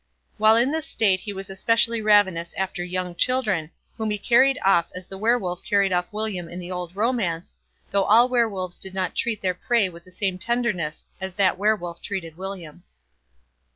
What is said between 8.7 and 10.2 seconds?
did not treat their prey with the